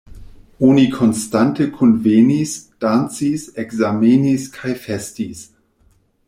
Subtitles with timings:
[0.67, 2.55] Oni konstante kunvenis,
[2.85, 5.45] dancis, ekzamenis kaj festis.